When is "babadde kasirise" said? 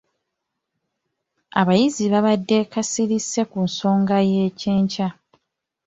2.13-3.41